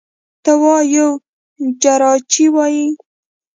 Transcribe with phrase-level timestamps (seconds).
[0.43, 1.09] ته وا یو
[1.81, 2.87] جارچي وايي: